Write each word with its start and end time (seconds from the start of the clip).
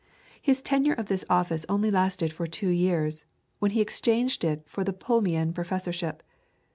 His 0.41 0.63
tenure 0.63 0.93
of 0.95 1.09
this 1.09 1.23
office 1.29 1.63
only 1.69 1.91
lasted 1.91 2.33
for 2.33 2.47
two 2.47 2.69
years, 2.69 3.23
when 3.59 3.69
he 3.69 3.81
exchanged 3.81 4.43
it 4.43 4.63
for 4.67 4.83
the 4.83 4.93
Plumian 4.93 5.53
Professorship. 5.53 6.23